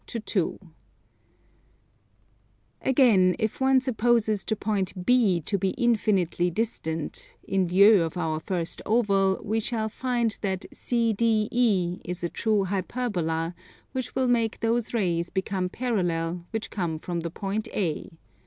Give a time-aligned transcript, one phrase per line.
[2.81, 8.39] Again, if one supposes the point B to be infinitely distant, in lieu of our
[8.39, 13.53] first oval we shall find that CDE is a true Hyperbola;
[13.91, 18.09] which will make those rays become parallel which come from the point A.